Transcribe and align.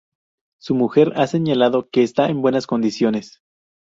Su 0.59 0.73
mujer 0.73 1.13
ha 1.15 1.27
señalado 1.27 1.87
que 1.91 2.01
está 2.01 2.29
en 2.29 2.41
buenas 2.41 2.65
condiciones. 2.65 3.39